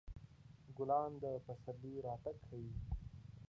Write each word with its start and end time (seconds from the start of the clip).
ګلان 0.77 1.11
د 1.23 1.25
پسرلي 1.45 1.93
راتګ 2.05 2.37
ښيي. 2.47 2.71